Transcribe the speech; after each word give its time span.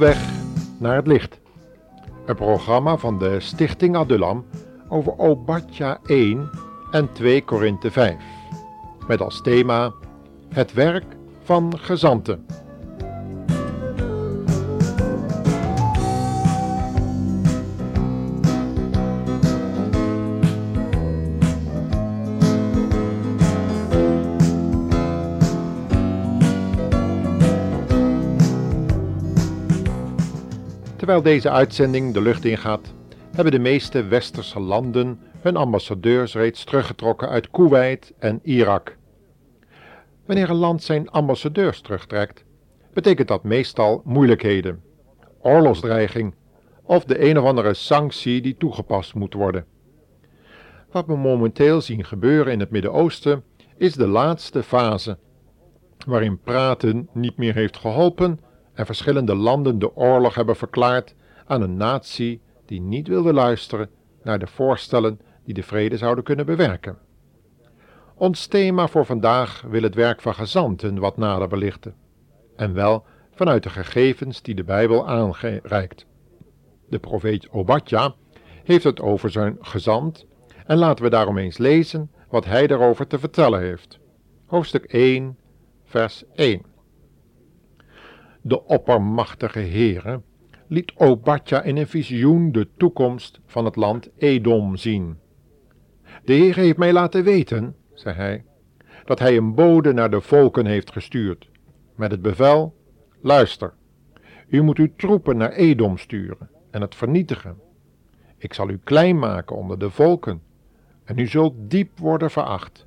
Weg 0.00 0.30
naar 0.78 0.96
het 0.96 1.06
licht. 1.06 1.40
Een 2.26 2.36
programma 2.36 2.96
van 2.96 3.18
de 3.18 3.40
Stichting 3.40 3.96
Adullam 3.96 4.44
over 4.88 5.18
Obadja 5.18 5.98
1 6.06 6.50
en 6.90 7.12
2 7.12 7.44
Korinthe 7.44 7.90
5. 7.90 8.16
Met 9.06 9.20
als 9.20 9.42
thema 9.42 9.92
het 10.48 10.72
werk 10.72 11.04
van 11.42 11.78
gezanten. 11.78 12.46
Terwijl 31.10 31.34
deze 31.34 31.50
uitzending 31.50 32.14
de 32.14 32.20
lucht 32.20 32.44
ingaat, 32.44 32.94
hebben 33.30 33.52
de 33.52 33.58
meeste 33.58 34.04
westerse 34.04 34.60
landen 34.60 35.20
hun 35.40 35.56
ambassadeurs 35.56 36.34
reeds 36.34 36.64
teruggetrokken 36.64 37.28
uit 37.28 37.50
Kuwait 37.50 38.12
en 38.18 38.40
Irak. 38.42 38.96
Wanneer 40.26 40.50
een 40.50 40.56
land 40.56 40.82
zijn 40.82 41.10
ambassadeurs 41.10 41.80
terugtrekt, 41.80 42.44
betekent 42.92 43.28
dat 43.28 43.44
meestal 43.44 44.02
moeilijkheden, 44.04 44.82
oorlogsdreiging 45.40 46.34
of 46.82 47.04
de 47.04 47.28
een 47.28 47.38
of 47.38 47.44
andere 47.44 47.74
sanctie 47.74 48.40
die 48.40 48.56
toegepast 48.56 49.14
moet 49.14 49.34
worden. 49.34 49.64
Wat 50.90 51.06
we 51.06 51.16
momenteel 51.16 51.80
zien 51.80 52.04
gebeuren 52.04 52.52
in 52.52 52.60
het 52.60 52.70
Midden-Oosten 52.70 53.44
is 53.76 53.94
de 53.94 54.06
laatste 54.06 54.62
fase, 54.62 55.18
waarin 56.06 56.40
praten 56.40 57.08
niet 57.12 57.36
meer 57.36 57.54
heeft 57.54 57.76
geholpen 57.76 58.40
en 58.80 58.86
verschillende 58.86 59.34
landen 59.34 59.78
de 59.78 59.96
oorlog 59.96 60.34
hebben 60.34 60.56
verklaard 60.56 61.14
aan 61.46 61.62
een 61.62 61.76
natie 61.76 62.40
die 62.66 62.80
niet 62.80 63.08
wilde 63.08 63.32
luisteren 63.32 63.90
naar 64.22 64.38
de 64.38 64.46
voorstellen 64.46 65.20
die 65.44 65.54
de 65.54 65.62
vrede 65.62 65.96
zouden 65.96 66.24
kunnen 66.24 66.46
bewerken. 66.46 66.98
Ons 68.14 68.46
thema 68.46 68.86
voor 68.86 69.04
vandaag 69.04 69.62
wil 69.68 69.82
het 69.82 69.94
werk 69.94 70.20
van 70.20 70.34
gezanten 70.34 70.98
wat 70.98 71.16
nader 71.16 71.48
belichten, 71.48 71.94
en 72.56 72.74
wel 72.74 73.04
vanuit 73.30 73.62
de 73.62 73.70
gegevens 73.70 74.42
die 74.42 74.54
de 74.54 74.64
Bijbel 74.64 75.08
aanreikt. 75.08 76.06
De 76.88 76.98
profeet 76.98 77.50
Obadja 77.50 78.14
heeft 78.64 78.84
het 78.84 79.00
over 79.00 79.30
zijn 79.30 79.56
gezant, 79.60 80.26
en 80.66 80.78
laten 80.78 81.04
we 81.04 81.10
daarom 81.10 81.38
eens 81.38 81.58
lezen 81.58 82.10
wat 82.28 82.44
hij 82.44 82.66
daarover 82.66 83.06
te 83.06 83.18
vertellen 83.18 83.60
heeft. 83.60 83.98
Hoofdstuk 84.46 84.84
1, 84.84 85.38
vers 85.84 86.24
1. 86.34 86.69
De 88.42 88.64
oppermachtige 88.64 89.58
Heere 89.58 90.20
liet 90.66 90.92
Obadja 90.96 91.62
in 91.62 91.76
een 91.76 91.86
visioen 91.86 92.52
de 92.52 92.68
toekomst 92.76 93.40
van 93.46 93.64
het 93.64 93.76
land 93.76 94.08
Edom 94.18 94.76
zien. 94.76 95.18
De 96.24 96.32
Heer 96.32 96.56
heeft 96.56 96.76
mij 96.76 96.92
laten 96.92 97.24
weten, 97.24 97.76
zei 97.94 98.16
hij, 98.16 98.44
dat 99.04 99.18
hij 99.18 99.36
een 99.36 99.54
bode 99.54 99.92
naar 99.92 100.10
de 100.10 100.20
volken 100.20 100.66
heeft 100.66 100.92
gestuurd, 100.92 101.50
met 101.94 102.10
het 102.10 102.22
bevel, 102.22 102.74
luister, 103.20 103.72
u 104.48 104.62
moet 104.62 104.78
uw 104.78 104.88
troepen 104.96 105.36
naar 105.36 105.52
Edom 105.52 105.98
sturen 105.98 106.50
en 106.70 106.80
het 106.80 106.94
vernietigen. 106.94 107.58
Ik 108.36 108.54
zal 108.54 108.70
u 108.70 108.80
klein 108.84 109.18
maken 109.18 109.56
onder 109.56 109.78
de 109.78 109.90
volken, 109.90 110.42
en 111.04 111.18
u 111.18 111.26
zult 111.26 111.54
diep 111.56 111.98
worden 111.98 112.30
veracht. 112.30 112.86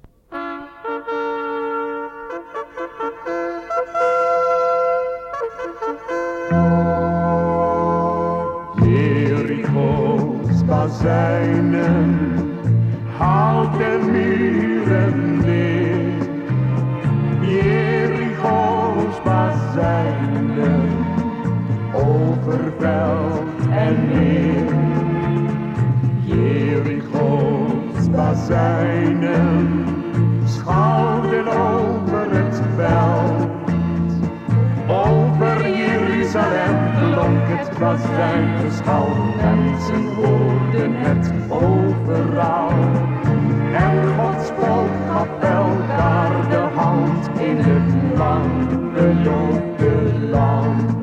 Bazijnen 11.04 12.16
haalt 13.18 13.78
de 13.78 14.00
muren 14.12 15.38
neer. 15.38 16.14
Jericho's 17.42 19.22
bazijnen 19.24 20.90
over 21.94 22.74
veld 22.80 23.68
en 23.72 24.08
meer. 24.08 24.76
Jericho's 26.26 28.10
bazijnen 28.12 29.63
bazijn 37.84 38.58
geschal. 38.60 39.08
Mensen 39.36 40.16
hoorden 40.16 40.94
het 40.96 41.32
overal. 41.50 42.70
En 43.74 43.96
Gods 44.18 44.52
volk 44.58 44.90
gaf 45.08 45.28
elkaar 45.42 46.50
de 46.50 46.64
hand 46.76 47.30
in 47.40 47.58
het 47.58 48.18
lang 48.18 48.70
beloofde 48.94 50.20
land. 50.30 51.03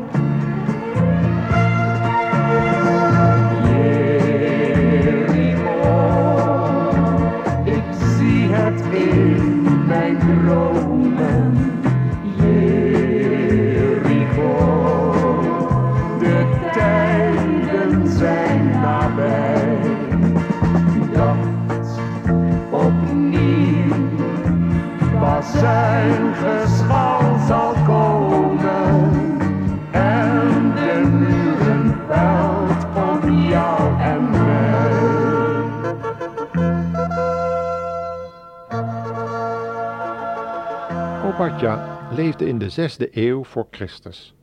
Leefde 42.15 42.47
in 42.47 42.59
de 42.59 42.69
zesde 42.69 43.09
eeuw 43.12 43.44
voor 43.44 43.66
Christus. 43.71 44.34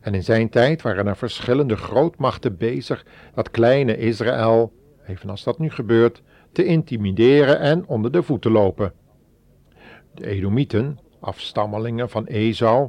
En 0.00 0.14
in 0.14 0.22
zijn 0.22 0.48
tijd 0.48 0.82
waren 0.82 1.06
er 1.06 1.16
verschillende 1.16 1.76
grootmachten 1.76 2.56
bezig 2.56 3.06
dat 3.34 3.50
kleine 3.50 3.96
Israël, 3.96 4.72
evenals 5.06 5.44
dat 5.44 5.58
nu 5.58 5.70
gebeurt, 5.70 6.22
te 6.52 6.64
intimideren 6.64 7.60
en 7.60 7.86
onder 7.86 8.12
de 8.12 8.22
voeten 8.22 8.50
lopen. 8.50 8.92
De 10.14 10.26
Edomieten, 10.26 10.98
afstammelingen 11.20 12.10
van 12.10 12.26
Esau, 12.26 12.88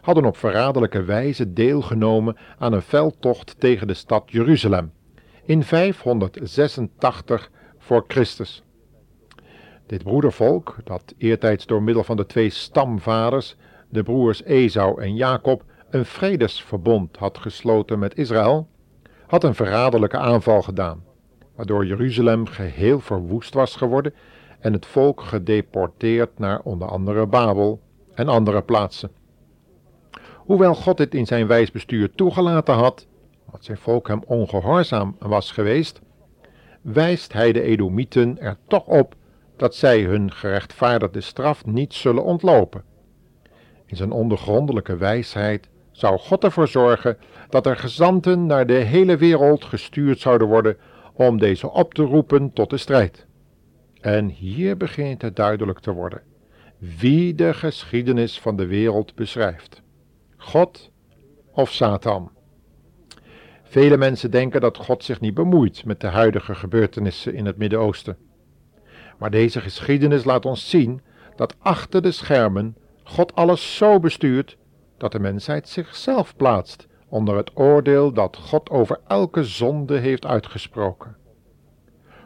hadden 0.00 0.24
op 0.24 0.36
verraderlijke 0.36 1.02
wijze 1.02 1.52
deelgenomen 1.52 2.36
aan 2.58 2.72
een 2.72 2.82
veldtocht 2.82 3.60
tegen 3.60 3.86
de 3.86 3.94
stad 3.94 4.22
Jeruzalem 4.26 4.92
in 5.44 5.62
586 5.62 7.50
voor 7.78 8.04
Christus. 8.08 8.62
Dit 9.86 10.02
broedervolk, 10.02 10.76
dat 10.84 11.14
eertijds 11.18 11.66
door 11.66 11.82
middel 11.82 12.04
van 12.04 12.16
de 12.16 12.26
twee 12.26 12.50
stamvaders, 12.50 13.56
de 13.88 14.02
broers 14.02 14.42
Esau 14.42 15.02
en 15.02 15.14
Jacob, 15.14 15.64
een 15.90 16.04
vredesverbond 16.04 17.16
had 17.16 17.38
gesloten 17.38 17.98
met 17.98 18.16
Israël, 18.16 18.68
had 19.26 19.44
een 19.44 19.54
verraderlijke 19.54 20.18
aanval 20.18 20.62
gedaan, 20.62 21.04
waardoor 21.54 21.86
Jeruzalem 21.86 22.46
geheel 22.46 23.00
verwoest 23.00 23.54
was 23.54 23.76
geworden 23.76 24.14
en 24.60 24.72
het 24.72 24.86
volk 24.86 25.20
gedeporteerd 25.20 26.38
naar 26.38 26.60
onder 26.60 26.88
andere 26.88 27.26
Babel 27.26 27.80
en 28.14 28.28
andere 28.28 28.62
plaatsen. 28.62 29.10
Hoewel 30.36 30.74
God 30.74 30.96
dit 30.96 31.14
in 31.14 31.26
zijn 31.26 31.46
wijs 31.46 31.70
bestuur 31.70 32.10
toegelaten 32.14 32.74
had, 32.74 33.06
want 33.50 33.64
zijn 33.64 33.78
volk 33.78 34.08
hem 34.08 34.22
ongehoorzaam 34.26 35.16
was 35.18 35.52
geweest, 35.52 36.00
wijst 36.80 37.32
hij 37.32 37.52
de 37.52 37.62
Edomieten 37.62 38.38
er 38.38 38.56
toch 38.66 38.86
op 38.86 39.14
dat 39.62 39.74
zij 39.74 40.02
hun 40.02 40.32
gerechtvaardigde 40.32 41.20
straf 41.20 41.66
niet 41.66 41.94
zullen 41.94 42.24
ontlopen. 42.24 42.84
In 43.86 43.96
zijn 43.96 44.10
ondergrondelijke 44.10 44.96
wijsheid 44.96 45.68
zou 45.90 46.18
God 46.18 46.44
ervoor 46.44 46.68
zorgen 46.68 47.18
dat 47.48 47.66
er 47.66 47.76
gezanten 47.76 48.46
naar 48.46 48.66
de 48.66 48.72
hele 48.72 49.16
wereld 49.16 49.64
gestuurd 49.64 50.20
zouden 50.20 50.48
worden 50.48 50.76
om 51.14 51.38
deze 51.38 51.70
op 51.70 51.94
te 51.94 52.02
roepen 52.02 52.52
tot 52.52 52.70
de 52.70 52.76
strijd. 52.76 53.26
En 54.00 54.28
hier 54.28 54.76
begint 54.76 55.22
het 55.22 55.36
duidelijk 55.36 55.78
te 55.78 55.92
worden 55.92 56.22
wie 56.78 57.34
de 57.34 57.54
geschiedenis 57.54 58.40
van 58.40 58.56
de 58.56 58.66
wereld 58.66 59.14
beschrijft: 59.14 59.82
God 60.36 60.90
of 61.52 61.70
Satan. 61.70 62.30
Vele 63.62 63.96
mensen 63.96 64.30
denken 64.30 64.60
dat 64.60 64.76
God 64.76 65.04
zich 65.04 65.20
niet 65.20 65.34
bemoeit 65.34 65.84
met 65.84 66.00
de 66.00 66.06
huidige 66.06 66.54
gebeurtenissen 66.54 67.34
in 67.34 67.46
het 67.46 67.56
Midden-Oosten. 67.56 68.16
Maar 69.22 69.30
deze 69.30 69.60
geschiedenis 69.60 70.24
laat 70.24 70.44
ons 70.44 70.70
zien 70.70 71.00
dat 71.36 71.54
achter 71.58 72.02
de 72.02 72.10
schermen 72.10 72.76
God 73.04 73.34
alles 73.34 73.76
zo 73.76 74.00
bestuurt 74.00 74.56
dat 74.96 75.12
de 75.12 75.18
mensheid 75.18 75.68
zichzelf 75.68 76.36
plaatst 76.36 76.86
onder 77.08 77.36
het 77.36 77.50
oordeel 77.54 78.12
dat 78.12 78.36
God 78.36 78.70
over 78.70 79.00
elke 79.06 79.44
zonde 79.44 79.98
heeft 79.98 80.26
uitgesproken. 80.26 81.16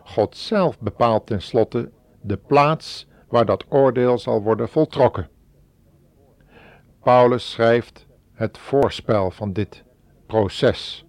God 0.05 0.37
zelf 0.37 0.79
bepaalt 0.79 1.27
tenslotte 1.27 1.91
de 2.21 2.37
plaats 2.37 3.07
waar 3.29 3.47
dat 3.47 3.65
oordeel 3.69 4.19
zal 4.19 4.43
worden 4.43 4.69
voltrokken. 4.69 5.29
Paulus 7.03 7.51
schrijft 7.51 8.07
het 8.33 8.59
voorspel 8.59 9.31
van 9.31 9.53
dit 9.53 9.85
proces. 10.27 11.07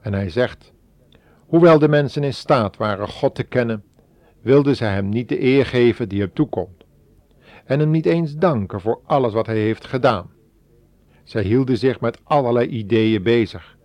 En 0.00 0.12
hij 0.12 0.30
zegt: 0.30 0.72
Hoewel 1.46 1.78
de 1.78 1.88
mensen 1.88 2.24
in 2.24 2.34
staat 2.34 2.76
waren 2.76 3.08
God 3.08 3.34
te 3.34 3.42
kennen, 3.42 3.84
wilden 4.42 4.76
zij 4.76 4.92
hem 4.92 5.08
niet 5.08 5.28
de 5.28 5.42
eer 5.42 5.66
geven 5.66 6.08
die 6.08 6.20
hem 6.20 6.32
toekomt, 6.32 6.84
en 7.64 7.78
hem 7.78 7.90
niet 7.90 8.06
eens 8.06 8.36
danken 8.36 8.80
voor 8.80 9.00
alles 9.04 9.32
wat 9.32 9.46
hij 9.46 9.58
heeft 9.58 9.86
gedaan. 9.86 10.30
Zij 11.22 11.42
hielden 11.42 11.78
zich 11.78 12.00
met 12.00 12.20
allerlei 12.22 12.66
ideeën 12.66 13.22
bezig. 13.22 13.76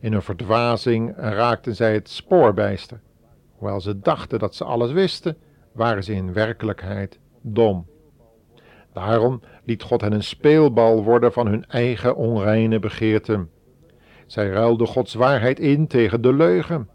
In 0.00 0.12
hun 0.12 0.22
verdwazing 0.22 1.14
raakten 1.16 1.74
zij 1.74 1.92
het 1.92 2.08
spoor 2.08 2.54
bijster. 2.54 3.00
Hoewel 3.56 3.80
ze 3.80 3.98
dachten 3.98 4.38
dat 4.38 4.54
ze 4.54 4.64
alles 4.64 4.92
wisten, 4.92 5.36
waren 5.72 6.04
ze 6.04 6.12
in 6.12 6.32
werkelijkheid 6.32 7.18
dom. 7.40 7.86
Daarom 8.92 9.40
liet 9.64 9.82
God 9.82 10.00
hen 10.00 10.12
een 10.12 10.22
speelbal 10.22 11.04
worden 11.04 11.32
van 11.32 11.46
hun 11.46 11.66
eigen 11.66 12.16
onreine 12.16 12.78
begeerten. 12.78 13.50
Zij 14.26 14.48
ruilden 14.48 14.86
Gods 14.86 15.14
waarheid 15.14 15.60
in 15.60 15.86
tegen 15.86 16.20
de 16.20 16.32
leugen. 16.32 16.88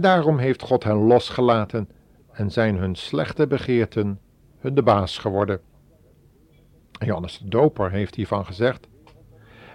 Daarom 0.00 0.38
heeft 0.38 0.62
God 0.62 0.84
hen 0.84 0.96
losgelaten 0.96 1.88
en 2.32 2.50
zijn 2.50 2.76
hun 2.76 2.94
slechte 2.94 3.46
begeerten 3.46 4.20
hun 4.58 4.74
de 4.74 4.82
baas 4.82 5.18
geworden. 5.18 5.60
Johannes 6.90 7.38
de 7.38 7.48
Doper 7.48 7.90
heeft 7.90 8.14
hiervan 8.14 8.44
gezegd: 8.46 8.88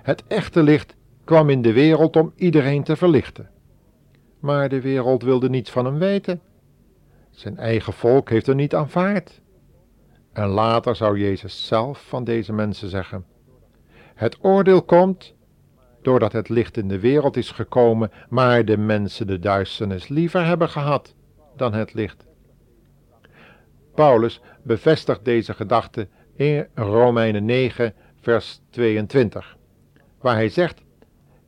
Het 0.02 0.24
echte 0.28 0.64
licht 0.64 0.96
kwam 1.24 1.50
in 1.50 1.62
de 1.62 1.74
wereld 1.74 2.16
om 2.16 2.34
iedereen 2.36 2.84
te 2.84 2.96
verlichten. 2.96 3.50
Maar 4.40 4.70
de 4.70 4.82
wereld 4.82 5.24
wilde 5.24 5.50
niets 5.50 5.72
van 5.72 5.86
hem 5.86 6.00
weten. 6.00 6.42
Zijn 7.30 7.58
eigen 7.58 7.94
volk 7.94 8.30
heeft 8.30 8.46
hem 8.46 8.56
niet 8.56 8.76
aanvaard. 8.76 9.42
En 10.34 10.48
later 10.48 10.96
zou 10.96 11.20
Jezus 11.20 11.68
zelf 11.68 12.08
van 12.08 12.24
deze 12.24 12.54
mensen 12.54 12.90
zeggen: 12.90 13.26
Het 14.16 14.38
oordeel 14.42 14.84
komt 14.84 15.34
doordat 16.04 16.32
het 16.32 16.50
licht 16.50 16.78
in 16.78 16.88
de 16.88 17.00
wereld 17.00 17.38
is 17.38 17.52
gekomen, 17.52 18.12
maar 18.30 18.66
de 18.66 18.78
mensen 18.78 19.28
de 19.28 19.40
duisternis 19.40 20.08
liever 20.08 20.46
hebben 20.46 20.70
gehad 20.70 21.16
dan 21.56 21.74
het 21.74 21.94
licht. 21.94 22.26
Paulus 23.96 24.42
bevestigt 24.64 25.26
deze 25.26 25.54
gedachte 25.54 26.08
in 26.36 26.68
Romeinen 26.76 27.46
9, 27.46 27.94
vers 28.22 28.62
22, 28.70 29.58
waar 30.22 30.36
hij 30.36 30.50
zegt: 30.50 30.82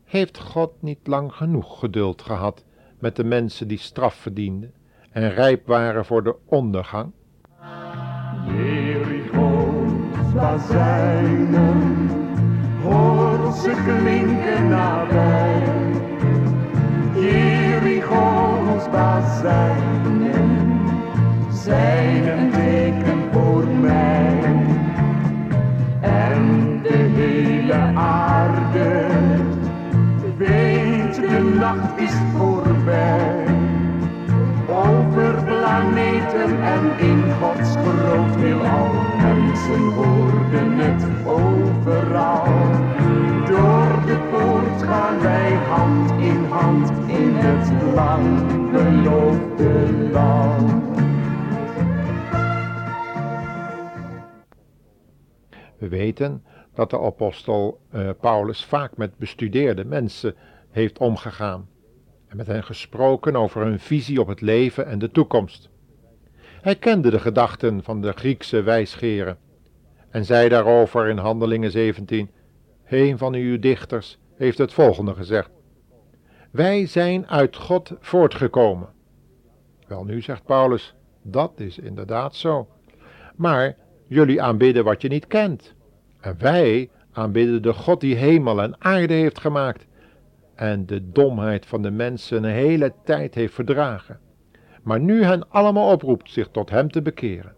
Heeft 0.04 0.40
God 0.40 0.72
niet 0.82 1.08
lang 1.08 1.34
genoeg 1.34 1.80
geduld 1.80 2.22
gehad 2.22 2.64
met 3.00 3.16
de 3.16 3.24
mensen 3.24 3.68
die 3.68 3.78
straf 3.78 4.16
verdienden 4.16 4.74
en 5.12 5.34
rijp 5.34 5.68
waren 5.68 6.06
voor 6.06 6.24
de 6.24 6.36
ondergang? 6.46 7.12
Jericho's 8.48 10.34
bazuinen, 10.34 12.10
hoor 12.82 13.35
ze 13.62 13.72
klinken 13.86 14.68
nabij. 14.70 15.64
Jericho's 17.14 18.90
bazuinen, 18.92 20.80
zijn 21.50 22.28
een 22.28 22.52
teken 22.52 23.20
voor 23.32 23.68
mij. 23.82 24.40
En 26.02 26.80
de 26.84 26.98
hele 27.16 27.80
aarde 27.96 29.08
weet, 30.38 31.16
de 31.16 31.56
nacht 31.60 32.00
is 32.00 32.14
voorbij. 32.38 33.44
Over 34.68 35.44
planeten 35.46 36.64
en 36.64 37.06
in 37.08 37.25
Gods 37.46 37.76
groot 37.76 38.36
heelal. 38.36 38.94
Mensen 39.22 39.82
hoorden 39.94 40.72
het 40.78 41.28
overal. 41.28 42.46
Door 43.46 44.06
de 44.06 44.28
poort 44.32 44.84
gaan 44.84 45.22
wij 45.22 45.54
hand 45.54 46.12
in 46.12 46.44
hand 46.44 46.90
in 46.90 47.34
het 47.36 47.94
lang 47.94 48.72
beloofde 48.72 49.94
land. 50.12 51.00
We 55.78 55.88
weten 55.88 56.44
dat 56.74 56.90
de 56.90 57.00
apostel 57.00 57.80
uh, 57.96 58.10
Paulus 58.20 58.66
vaak 58.66 58.98
met 58.98 59.18
bestudeerde 59.18 59.86
mensen 59.86 60.36
heeft 60.70 60.98
omgegaan 60.98 61.68
en 62.28 62.38
met 62.38 62.48
hen 62.48 62.64
gesproken 62.64 63.36
over 63.36 63.62
hun 63.62 63.80
visie 63.80 64.22
op 64.22 64.28
het 64.28 64.42
leven 64.42 64.86
en 64.86 65.00
de 65.00 65.12
toekomst. 65.12 65.74
Hij 66.66 66.76
kende 66.76 67.10
de 67.10 67.20
gedachten 67.20 67.84
van 67.84 68.02
de 68.02 68.12
Griekse 68.12 68.62
wijsgeren 68.62 69.38
en 70.10 70.26
zei 70.26 70.50
daarover 70.50 71.08
in 71.08 71.18
Handelingen 71.18 71.72
17: 71.72 72.30
Een 72.86 73.18
van 73.18 73.34
uw 73.34 73.60
dichters 73.60 74.20
heeft 74.36 74.58
het 74.58 74.74
volgende 74.74 75.14
gezegd: 75.14 75.50
Wij 76.52 76.86
zijn 76.86 77.28
uit 77.28 77.56
God 77.56 77.92
voortgekomen. 78.00 78.90
Wel 79.88 80.04
nu, 80.04 80.22
zegt 80.22 80.46
Paulus, 80.46 80.96
dat 81.22 81.60
is 81.60 81.78
inderdaad 81.78 82.36
zo. 82.36 82.68
Maar 83.36 83.76
jullie 84.08 84.42
aanbidden 84.42 84.84
wat 84.84 85.02
je 85.02 85.08
niet 85.08 85.28
kent. 85.28 85.74
En 86.20 86.36
wij 86.40 86.90
aanbidden 87.12 87.62
de 87.62 87.74
God 87.74 88.02
die 88.02 88.16
hemel 88.16 88.62
en 88.62 88.76
aarde 88.82 89.14
heeft 89.14 89.40
gemaakt 89.40 89.86
en 90.56 90.86
de 90.86 91.12
domheid 91.12 91.66
van 91.66 91.82
de 91.82 91.92
mensen 91.92 92.44
een 92.44 92.52
hele 92.52 92.94
tijd 93.04 93.36
heeft 93.36 93.54
verdragen, 93.54 94.20
maar 94.86 95.00
nu 95.00 95.24
hen 95.24 95.50
allemaal 95.50 95.92
oproept 95.92 96.32
zich 96.32 96.50
tot 96.52 96.70
hem 96.70 96.92
te 96.92 97.02
bekeren. 97.02 97.56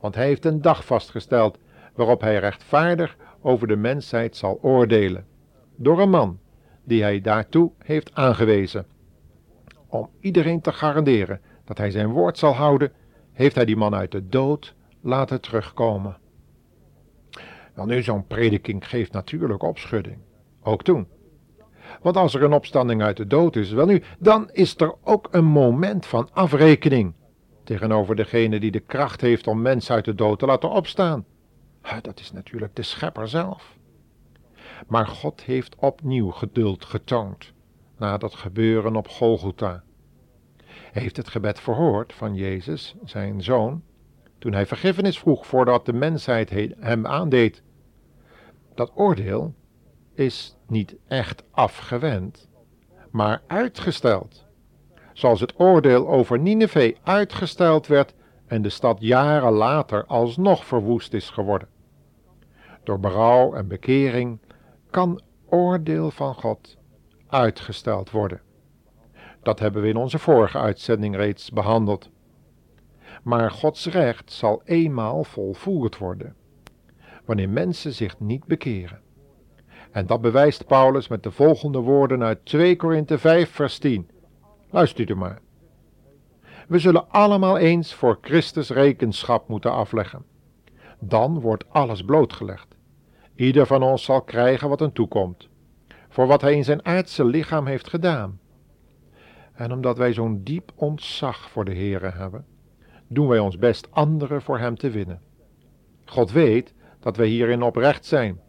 Want 0.00 0.14
hij 0.14 0.26
heeft 0.26 0.44
een 0.44 0.62
dag 0.62 0.84
vastgesteld 0.84 1.58
waarop 1.94 2.20
hij 2.20 2.38
rechtvaardig 2.38 3.16
over 3.40 3.66
de 3.66 3.76
mensheid 3.76 4.36
zal 4.36 4.58
oordelen, 4.62 5.26
door 5.76 6.00
een 6.00 6.10
man 6.10 6.38
die 6.84 7.02
hij 7.02 7.20
daartoe 7.20 7.70
heeft 7.78 8.14
aangewezen. 8.14 8.86
Om 9.86 10.10
iedereen 10.20 10.60
te 10.60 10.72
garanderen 10.72 11.40
dat 11.64 11.78
hij 11.78 11.90
zijn 11.90 12.08
woord 12.08 12.38
zal 12.38 12.52
houden, 12.52 12.92
heeft 13.32 13.54
hij 13.54 13.64
die 13.64 13.76
man 13.76 13.94
uit 13.94 14.12
de 14.12 14.28
dood 14.28 14.74
laten 15.00 15.40
terugkomen. 15.40 16.16
Wel 17.74 17.86
nu, 17.86 18.02
zo'n 18.02 18.26
prediking 18.26 18.88
geeft 18.88 19.12
natuurlijk 19.12 19.62
opschudding. 19.62 20.18
Ook 20.62 20.82
toen. 20.82 21.06
Want 22.04 22.16
als 22.16 22.34
er 22.34 22.42
een 22.42 22.52
opstanding 22.52 23.02
uit 23.02 23.16
de 23.16 23.26
dood 23.26 23.56
is, 23.56 23.70
wel 23.70 23.86
nu, 23.86 24.02
dan 24.18 24.50
is 24.52 24.74
er 24.76 24.94
ook 25.02 25.28
een 25.30 25.44
moment 25.44 26.06
van 26.06 26.28
afrekening 26.32 27.12
tegenover 27.62 28.16
degene 28.16 28.60
die 28.60 28.70
de 28.70 28.80
kracht 28.80 29.20
heeft 29.20 29.46
om 29.46 29.62
mensen 29.62 29.94
uit 29.94 30.04
de 30.04 30.14
dood 30.14 30.38
te 30.38 30.46
laten 30.46 30.70
opstaan. 30.70 31.24
Dat 32.02 32.20
is 32.20 32.32
natuurlijk 32.32 32.76
de 32.76 32.82
schepper 32.82 33.28
zelf. 33.28 33.76
Maar 34.86 35.06
God 35.06 35.42
heeft 35.42 35.76
opnieuw 35.78 36.30
geduld 36.30 36.84
getoond 36.84 37.52
na 37.98 38.18
dat 38.18 38.34
gebeuren 38.34 38.96
op 38.96 39.08
Golgotha. 39.08 39.82
Hij 40.66 41.02
heeft 41.02 41.16
het 41.16 41.28
gebed 41.28 41.60
verhoord 41.60 42.12
van 42.12 42.34
Jezus, 42.34 42.94
zijn 43.04 43.42
zoon, 43.42 43.82
toen 44.38 44.52
hij 44.52 44.66
vergiffenis 44.66 45.18
vroeg 45.18 45.46
voordat 45.46 45.86
de 45.86 45.92
mensheid 45.92 46.50
hem 46.78 47.06
aandeed. 47.06 47.62
Dat 48.74 48.92
oordeel 48.94 49.54
is 50.14 50.53
niet 50.68 50.96
echt 51.08 51.44
afgewend, 51.50 52.48
maar 53.10 53.42
uitgesteld. 53.46 54.46
Zoals 55.12 55.40
het 55.40 55.60
oordeel 55.60 56.08
over 56.08 56.38
Nineveh 56.38 56.96
uitgesteld 57.02 57.86
werd 57.86 58.14
en 58.46 58.62
de 58.62 58.68
stad 58.68 59.00
jaren 59.00 59.52
later 59.52 60.04
alsnog 60.06 60.64
verwoest 60.64 61.12
is 61.12 61.30
geworden. 61.30 61.68
Door 62.82 63.00
berouw 63.00 63.54
en 63.54 63.68
bekering 63.68 64.38
kan 64.90 65.20
oordeel 65.46 66.10
van 66.10 66.34
God 66.34 66.76
uitgesteld 67.26 68.10
worden. 68.10 68.40
Dat 69.42 69.58
hebben 69.58 69.82
we 69.82 69.88
in 69.88 69.96
onze 69.96 70.18
vorige 70.18 70.58
uitzending 70.58 71.16
reeds 71.16 71.50
behandeld. 71.50 72.10
Maar 73.22 73.50
Gods 73.50 73.86
recht 73.86 74.32
zal 74.32 74.62
eenmaal 74.64 75.24
volvoerd 75.24 75.98
worden, 75.98 76.36
wanneer 77.24 77.48
mensen 77.48 77.92
zich 77.92 78.20
niet 78.20 78.44
bekeren. 78.44 79.03
En 79.94 80.06
dat 80.06 80.20
bewijst 80.20 80.66
Paulus 80.66 81.08
met 81.08 81.22
de 81.22 81.30
volgende 81.30 81.78
woorden 81.78 82.22
uit 82.22 82.44
2 82.44 82.76
Korinthe 82.76 83.18
5, 83.18 83.50
vers 83.50 83.78
10. 83.78 84.10
Luistert 84.70 85.10
u 85.10 85.14
maar. 85.14 85.38
We 86.68 86.78
zullen 86.78 87.10
allemaal 87.10 87.58
eens 87.58 87.94
voor 87.94 88.18
Christus 88.20 88.70
rekenschap 88.70 89.48
moeten 89.48 89.72
afleggen. 89.72 90.24
Dan 90.98 91.40
wordt 91.40 91.70
alles 91.70 92.02
blootgelegd. 92.02 92.76
Ieder 93.34 93.66
van 93.66 93.82
ons 93.82 94.04
zal 94.04 94.22
krijgen 94.22 94.68
wat 94.68 94.80
hem 94.80 94.92
toekomt, 94.92 95.48
voor 96.08 96.26
wat 96.26 96.40
hij 96.40 96.54
in 96.54 96.64
zijn 96.64 96.84
aardse 96.84 97.24
lichaam 97.24 97.66
heeft 97.66 97.88
gedaan. 97.88 98.40
En 99.52 99.72
omdat 99.72 99.98
wij 99.98 100.12
zo'n 100.12 100.40
diep 100.42 100.72
ontzag 100.74 101.50
voor 101.50 101.64
de 101.64 101.74
Heere 101.74 102.10
hebben, 102.10 102.44
doen 103.08 103.28
wij 103.28 103.38
ons 103.38 103.58
best 103.58 103.90
anderen 103.90 104.42
voor 104.42 104.58
hem 104.58 104.76
te 104.76 104.90
winnen. 104.90 105.20
God 106.04 106.32
weet 106.32 106.74
dat 107.00 107.16
wij 107.16 107.26
hierin 107.26 107.62
oprecht 107.62 108.04
zijn 108.04 108.42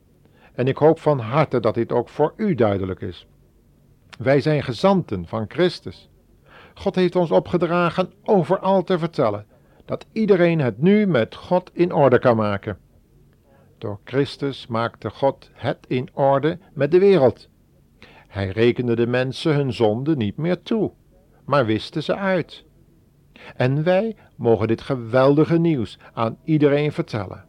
En 0.55 0.67
ik 0.67 0.77
hoop 0.77 0.99
van 0.99 1.19
harte 1.19 1.59
dat 1.59 1.73
dit 1.73 1.91
ook 1.91 2.09
voor 2.09 2.33
u 2.35 2.55
duidelijk 2.55 3.01
is. 3.01 3.27
Wij 4.17 4.41
zijn 4.41 4.63
gezanten 4.63 5.27
van 5.27 5.45
Christus. 5.47 6.09
God 6.73 6.95
heeft 6.95 7.15
ons 7.15 7.31
opgedragen 7.31 8.13
overal 8.23 8.83
te 8.83 8.99
vertellen 8.99 9.45
dat 9.85 10.05
iedereen 10.11 10.59
het 10.59 10.81
nu 10.81 11.07
met 11.07 11.35
God 11.35 11.69
in 11.73 11.93
orde 11.93 12.19
kan 12.19 12.35
maken. 12.35 12.77
Door 13.77 13.99
Christus 14.03 14.67
maakte 14.67 15.09
God 15.09 15.49
het 15.53 15.77
in 15.87 16.09
orde 16.13 16.59
met 16.73 16.91
de 16.91 16.99
wereld. 16.99 17.49
Hij 18.27 18.49
rekende 18.49 18.95
de 18.95 19.07
mensen 19.07 19.55
hun 19.55 19.73
zonde 19.73 20.15
niet 20.15 20.37
meer 20.37 20.61
toe, 20.61 20.91
maar 21.45 21.65
wiste 21.65 22.01
ze 22.01 22.15
uit. 22.15 22.63
En 23.55 23.83
wij 23.83 24.15
mogen 24.35 24.67
dit 24.67 24.81
geweldige 24.81 25.57
nieuws 25.57 25.99
aan 26.13 26.37
iedereen 26.43 26.91
vertellen. 26.91 27.45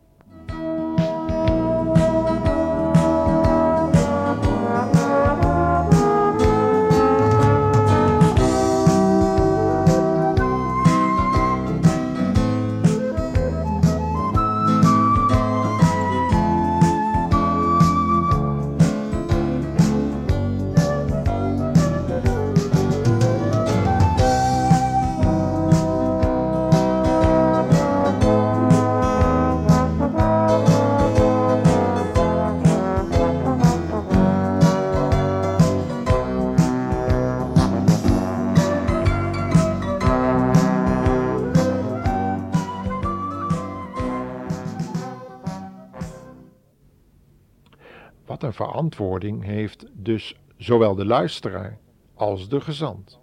Verantwoording 48.76 49.44
heeft 49.44 49.86
dus 49.92 50.36
zowel 50.56 50.94
de 50.94 51.04
luisteraar 51.04 51.78
als 52.14 52.48
de 52.48 52.60
gezant. 52.60 53.20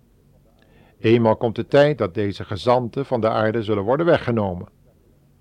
Eenmaal 0.99 1.35
komt 1.35 1.55
de 1.55 1.67
tijd 1.67 1.97
dat 1.97 2.13
deze 2.13 2.43
gezanten 2.43 3.05
van 3.05 3.21
de 3.21 3.29
aarde 3.29 3.63
zullen 3.63 3.83
worden 3.83 4.05
weggenomen, 4.05 4.67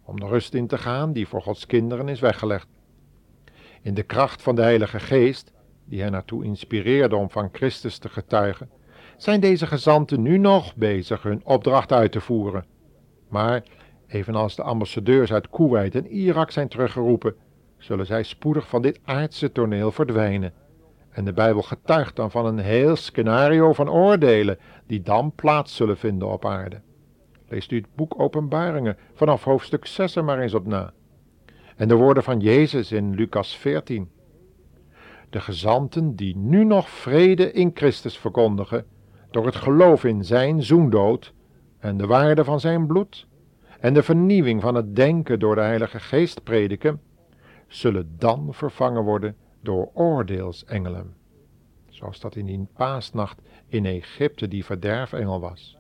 om 0.05 0.21
de 0.21 0.27
rust 0.27 0.55
in 0.55 0.67
te 0.67 0.79
gaan 0.79 1.13
die 1.13 1.29
voor 1.29 1.43
Gods 1.43 1.67
kinderen 1.67 2.09
is 2.09 2.21
weggelegd. 2.21 2.69
In 3.83 3.95
de 3.95 4.03
kracht 4.03 4.43
van 4.43 4.55
de 4.55 4.63
Heilige 4.63 5.01
Geest, 5.01 5.53
die 5.85 6.03
hen 6.03 6.13
naartoe 6.13 6.45
inspireerde 6.45 7.17
om 7.17 7.31
van 7.31 7.49
Christus 7.53 7.99
te 7.99 8.09
getuigen, 8.09 8.71
zijn 9.17 9.41
deze 9.41 9.67
gezanten 9.67 10.23
nu 10.23 10.39
nog 10.39 10.77
bezig 10.77 11.23
hun 11.23 11.41
opdracht 11.45 11.93
uit 11.93 12.13
te 12.13 12.21
voeren. 12.21 12.65
Maar, 13.29 13.63
evenals 14.07 14.57
de 14.57 14.63
ambassadeurs 14.63 15.33
uit 15.33 15.51
Kuwait 15.51 15.95
en 15.95 16.07
Irak 16.07 16.51
zijn 16.51 16.69
teruggeroepen, 16.69 17.37
zullen 17.83 18.07
zij 18.07 18.23
spoedig 18.23 18.69
van 18.69 18.83
dit 18.83 19.01
aardse 19.05 19.53
toneel 19.53 19.93
verdwijnen. 19.93 20.53
En 21.11 21.25
de 21.25 21.33
Bijbel 21.33 21.63
getuigt 21.63 22.17
dan 22.17 22.31
van 22.31 22.47
een 22.47 22.59
heel 22.59 22.97
scenario 22.97 23.73
van 23.73 23.91
oordelen 23.91 24.59
die 24.87 25.03
dan 25.03 25.33
plaats 25.35 25.77
zullen 25.77 25.97
vinden 25.97 26.29
op 26.29 26.47
aarde. 26.47 26.81
Leest 27.49 27.71
u 27.71 27.77
het 27.77 27.95
boek 27.95 28.21
Openbaringen 28.21 28.97
vanaf 29.15 29.45
hoofdstuk 29.45 29.87
6 29.87 30.17
er 30.17 30.25
maar 30.25 30.39
eens 30.39 30.55
op 30.55 30.67
na. 30.67 30.93
En 31.77 31.89
de 31.89 31.95
woorden 31.95 32.23
van 32.23 32.41
Jezus 32.41 32.93
in 32.93 33.15
Lucas 33.15 33.57
14. 33.57 34.11
De 35.31 35.41
gezanten 35.41 36.17
die 36.17 36.37
nu 36.37 36.65
nog 36.65 36.91
vrede 36.91 37.53
in 37.53 37.71
Christus 37.75 38.19
verkondigen, 38.19 38.85
door 39.31 39.47
het 39.47 39.57
geloof 39.57 40.05
in 40.05 40.25
zijn 40.25 40.63
zoendood 40.63 41.33
en 41.79 41.97
de 41.97 42.07
waarde 42.07 42.45
van 42.45 42.61
zijn 42.61 42.87
bloed, 42.87 43.27
en 43.81 43.95
de 43.95 44.03
vernieuwing 44.03 44.61
van 44.61 44.75
het 44.75 44.97
denken 44.97 45.39
door 45.39 45.55
de 45.55 45.61
Heilige 45.61 46.01
Geest 46.01 46.43
prediken, 46.43 47.01
zullen 47.75 48.15
dan 48.19 48.55
vervangen 48.55 49.03
worden 49.03 49.37
door 49.61 49.91
oordeelsengelen, 49.95 51.15
zoals 51.89 52.21
dat 52.21 52.37
in 52.37 52.47
die 52.47 52.67
paasnacht 52.77 53.41
in 53.67 53.87
Egypte 53.87 54.49
die 54.49 54.65
verderfengel 54.65 55.41
was. 55.41 55.79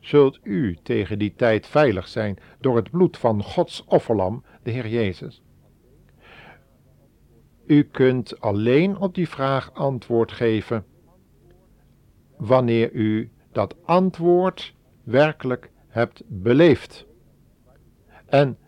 Zult 0.00 0.38
u 0.42 0.78
tegen 0.82 1.18
die 1.18 1.34
tijd 1.34 1.66
veilig 1.66 2.08
zijn 2.08 2.38
door 2.60 2.76
het 2.76 2.90
bloed 2.90 3.18
van 3.18 3.42
Gods 3.42 3.84
offerlam, 3.84 4.44
de 4.62 4.70
Heer 4.70 4.88
Jezus? 4.88 5.42
U 7.66 7.82
kunt 7.82 8.40
alleen 8.40 8.96
op 8.96 9.14
die 9.14 9.28
vraag 9.28 9.74
antwoord 9.74 10.32
geven 10.32 10.84
wanneer 12.36 12.92
u 12.92 13.30
dat 13.52 13.76
antwoord 13.84 14.74
werkelijk 15.02 15.70
hebt 15.88 16.22
beleefd. 16.26 17.06
En 18.26 18.58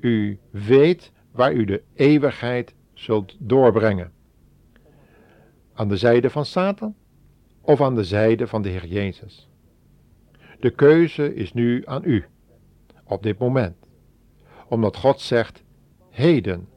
u 0.00 0.38
weet 0.50 1.12
waar 1.32 1.52
u 1.52 1.64
de 1.64 1.82
eeuwigheid 1.94 2.74
zult 2.94 3.36
doorbrengen. 3.38 4.12
Aan 5.74 5.88
de 5.88 5.96
zijde 5.96 6.30
van 6.30 6.44
Satan 6.44 6.94
of 7.60 7.80
aan 7.80 7.94
de 7.94 8.04
zijde 8.04 8.46
van 8.46 8.62
de 8.62 8.68
Heer 8.68 8.86
Jezus. 8.86 9.48
De 10.60 10.70
keuze 10.70 11.34
is 11.34 11.52
nu 11.52 11.82
aan 11.84 12.02
u, 12.04 12.24
op 13.04 13.22
dit 13.22 13.38
moment, 13.38 13.76
omdat 14.68 14.96
God 14.96 15.20
zegt, 15.20 15.64
heden, 16.10 16.68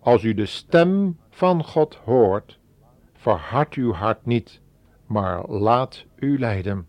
als 0.00 0.22
u 0.22 0.34
de 0.34 0.46
stem 0.46 1.18
van 1.30 1.64
God 1.64 1.94
hoort, 1.94 2.58
verhard 3.12 3.74
uw 3.74 3.92
hart 3.92 4.26
niet, 4.26 4.60
maar 5.06 5.48
laat 5.48 6.04
u 6.16 6.38
leiden. 6.38 6.86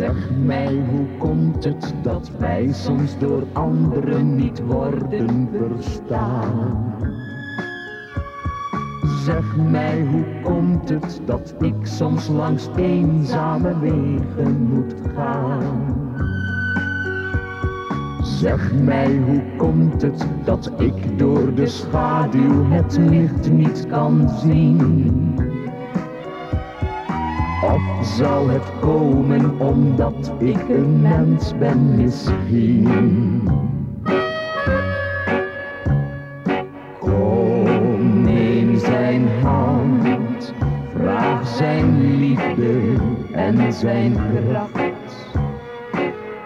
Zeg 0.00 0.30
mij, 0.44 0.74
hoe 0.90 1.06
komt 1.18 1.64
het 1.64 1.94
dat 2.02 2.30
wij 2.38 2.72
soms 2.72 3.18
door 3.18 3.42
anderen 3.52 4.36
niet 4.36 4.62
worden 4.66 5.48
verstaan? 5.52 6.94
Zeg 9.24 9.56
mij, 9.56 10.06
hoe 10.10 10.24
komt 10.42 10.88
het 10.88 11.20
dat 11.24 11.54
ik 11.58 11.74
soms 11.82 12.28
langs 12.28 12.68
eenzame 12.76 13.78
wegen 13.78 14.68
moet 14.68 14.94
gaan? 15.14 16.08
Zeg 18.22 18.72
mij, 18.74 19.16
hoe 19.26 19.42
komt 19.56 20.02
het 20.02 20.26
dat 20.44 20.72
ik 20.76 21.18
door 21.18 21.54
de 21.54 21.66
schaduw 21.66 22.70
het 22.70 22.98
licht 22.98 23.50
niet 23.50 23.86
kan 23.86 24.28
zien? 24.28 25.59
Of 27.62 27.80
zal 28.02 28.48
het 28.48 28.72
komen 28.80 29.58
omdat 29.58 30.32
ik 30.38 30.68
een 30.68 31.00
mens 31.00 31.58
ben 31.58 31.94
misschien? 31.96 33.42
Kom, 36.98 38.22
neem 38.22 38.78
zijn 38.78 39.28
hand, 39.42 40.54
vraag 40.94 41.48
zijn 41.48 42.16
liefde 42.16 42.94
en 43.32 43.72
zijn 43.72 44.12
kracht. 44.12 45.28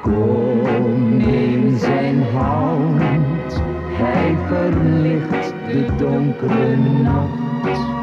Kom, 0.03 1.17
neem 1.17 1.77
zijn 1.79 2.23
hand, 2.33 3.63
hij 3.87 4.37
verlicht 4.47 5.55
de 5.67 5.87
donkere 5.97 6.77
nacht. 6.77 7.94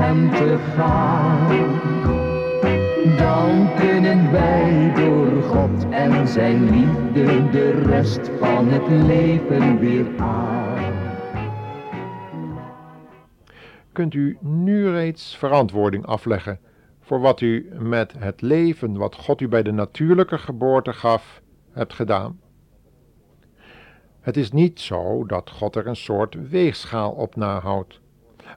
Hem 0.00 0.30
te 0.30 0.58
gaan. 0.76 1.48
Dan 3.16 3.74
kunnen 3.76 4.32
wij 4.32 4.92
door 4.94 5.42
God 5.42 5.88
en 5.90 6.28
zijn 6.28 6.70
liefde 6.70 7.50
de 7.50 7.70
rest 7.70 8.30
van 8.38 8.68
het 8.68 8.88
leven 9.06 9.78
weer 9.78 10.06
aan. 10.18 10.92
Kunt 13.92 14.14
u 14.14 14.38
nu 14.40 14.90
reeds 14.90 15.36
verantwoording 15.36 16.06
afleggen 16.06 16.60
voor 17.00 17.20
wat 17.20 17.40
u 17.40 17.70
met 17.78 18.14
het 18.18 18.40
leven 18.40 18.96
wat 18.96 19.14
God 19.14 19.40
u 19.40 19.48
bij 19.48 19.62
de 19.62 19.72
natuurlijke 19.72 20.38
geboorte 20.38 20.92
gaf, 20.92 21.42
hebt 21.72 21.94
gedaan? 21.94 22.40
Het 24.20 24.36
is 24.36 24.52
niet 24.52 24.80
zo 24.80 25.26
dat 25.26 25.50
God 25.50 25.76
er 25.76 25.86
een 25.86 25.96
soort 25.96 26.48
weegschaal 26.48 27.10
op 27.10 27.36
nahoudt, 27.36 28.00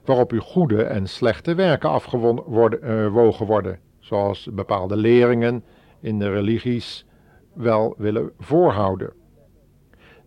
waarop 0.04 0.32
uw 0.32 0.40
goede 0.40 0.82
en 0.82 1.06
slechte 1.06 1.54
werken 1.54 1.90
afgewogen 1.90 2.44
worden, 2.44 3.46
worden, 3.46 3.78
zoals 3.98 4.48
bepaalde 4.52 4.96
leringen 4.96 5.64
in 6.00 6.18
de 6.18 6.30
religies 6.30 7.06
wel 7.54 7.94
willen 7.98 8.32
voorhouden. 8.38 9.12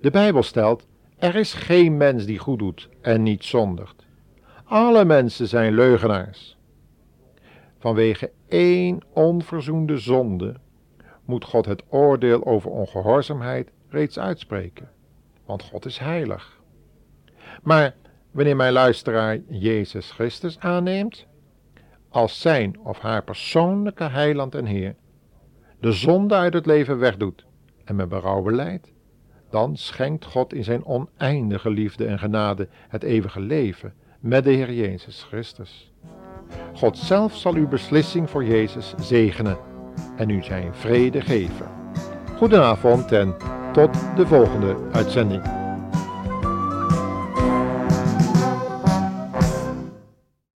De 0.02 0.12
Bijbel 0.12 0.44
stelt: 0.44 0.88
Er 1.18 1.36
is 1.36 1.54
geen 1.54 1.98
mens 1.98 2.26
die 2.26 2.40
goed 2.40 2.60
doet 2.60 2.90
en 3.02 3.24
niet 3.24 3.44
zondigt. 3.44 4.06
Alle 4.64 5.06
mensen 5.06 5.48
zijn 5.48 5.74
leugenaars. 5.74 6.58
Vanwege 7.80 8.32
één 8.48 9.04
onverzoende 9.14 9.98
zonde 9.98 10.56
moet 11.26 11.46
God 11.46 11.66
het 11.66 11.84
oordeel 11.90 12.46
over 12.46 12.72
ongehoorzaamheid 12.72 13.72
reeds 13.90 14.20
uitspreken, 14.20 14.90
want 15.46 15.64
God 15.64 15.86
is 15.86 15.98
heilig. 15.98 16.62
Maar 17.64 17.96
wanneer 18.36 18.56
mijn 18.56 18.74
luisteraar 18.74 19.40
Jezus 19.48 20.12
Christus 20.12 20.60
aanneemt, 20.60 21.26
als 22.10 22.42
zijn 22.42 22.80
of 22.80 23.00
haar 23.00 23.24
persoonlijke 23.24 24.04
heiland 24.04 24.56
en 24.56 24.66
Heer, 24.66 24.96
de 25.80 25.92
zonde 25.92 26.36
uit 26.36 26.54
het 26.54 26.66
leven 26.66 27.00
wegdoet 27.00 27.46
en 27.84 27.96
met 27.96 28.10
berouw 28.10 28.42
beleidt, 28.42 28.92
dan 29.50 29.78
schenkt 29.78 30.26
God 30.26 30.54
in 30.54 30.64
zijn 30.64 30.86
oneindige 30.86 31.70
liefde 31.70 32.06
en 32.06 32.20
genade 32.20 32.68
het 32.88 33.04
eeuwige 33.04 33.40
leven 33.40 33.94
met 34.20 34.44
de 34.44 34.52
Heer 34.52 34.74
Jezus 34.74 35.24
Christus. 35.24 35.92
God 36.74 36.98
zelf 36.98 37.36
zal 37.36 37.54
uw 37.54 37.68
beslissing 37.68 38.30
voor 38.30 38.44
Jezus 38.44 38.94
zegenen 38.98 39.58
en 40.16 40.30
u 40.30 40.44
zijn 40.44 40.76
vrede 40.76 41.22
geven. 41.22 41.68
Goedenavond 42.38 43.12
en 43.12 43.36
tot 43.74 44.16
de 44.16 44.28
volgende 44.28 44.76
uitzending. 44.92 45.65